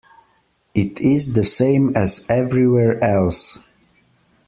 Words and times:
It 0.73 0.99
is 0.99 1.35
the 1.35 1.43
same 1.43 1.95
as 1.95 2.25
everywhere 2.27 2.99
else. 3.03 3.59